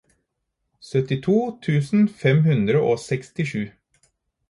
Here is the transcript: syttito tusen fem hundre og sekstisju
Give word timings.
syttito 0.87 1.35
tusen 1.67 2.09
fem 2.25 2.43
hundre 2.51 2.83
og 2.91 3.07
sekstisju 3.07 3.65